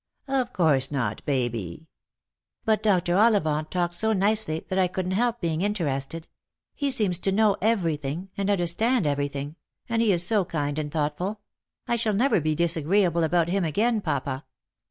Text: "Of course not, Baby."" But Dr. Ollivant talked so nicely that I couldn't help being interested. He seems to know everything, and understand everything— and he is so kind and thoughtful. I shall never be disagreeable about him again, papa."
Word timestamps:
"Of 0.41 0.51
course 0.51 0.89
not, 0.89 1.23
Baby."" 1.25 1.85
But 2.65 2.81
Dr. 2.81 3.17
Ollivant 3.17 3.69
talked 3.69 3.93
so 3.93 4.13
nicely 4.13 4.65
that 4.67 4.79
I 4.79 4.87
couldn't 4.87 5.11
help 5.11 5.39
being 5.39 5.61
interested. 5.61 6.27
He 6.73 6.89
seems 6.89 7.19
to 7.19 7.31
know 7.31 7.55
everything, 7.61 8.31
and 8.35 8.49
understand 8.49 9.05
everything— 9.05 9.57
and 9.89 10.01
he 10.01 10.11
is 10.11 10.25
so 10.25 10.43
kind 10.43 10.79
and 10.79 10.91
thoughtful. 10.91 11.41
I 11.87 11.97
shall 11.97 12.13
never 12.15 12.41
be 12.41 12.55
disagreeable 12.55 13.23
about 13.23 13.49
him 13.49 13.63
again, 13.63 14.01
papa." 14.01 14.45